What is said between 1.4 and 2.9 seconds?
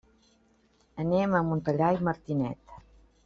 Montellà i Martinet.